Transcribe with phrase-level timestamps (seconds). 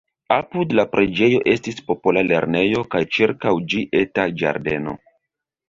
[0.35, 4.99] Apud la preĝejo estis popola lernejo kaj ĉirkaŭ ĝi eta ĝardeno.